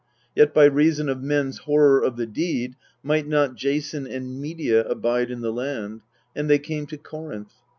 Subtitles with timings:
[0.35, 5.29] Yet by reason of men's horror of the deed might not Jason and Medea abide
[5.29, 6.01] in the land,
[6.35, 7.53] and they came to Corinth.